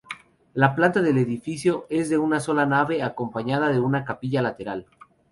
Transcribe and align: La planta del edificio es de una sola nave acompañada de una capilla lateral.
La 0.55 0.73
planta 0.73 0.99
del 1.03 1.19
edificio 1.19 1.85
es 1.91 2.09
de 2.09 2.17
una 2.17 2.39
sola 2.39 2.65
nave 2.65 3.03
acompañada 3.03 3.69
de 3.69 3.79
una 3.79 4.03
capilla 4.03 4.41
lateral. 4.41 4.87